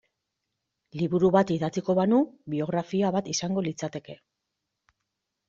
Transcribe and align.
Liburu 1.01 1.29
bat 1.35 1.53
idatziko 1.55 1.95
banu 1.99 2.21
biografia 2.55 3.13
bat 3.19 3.31
izango 3.35 3.67
litzateke. 3.69 4.19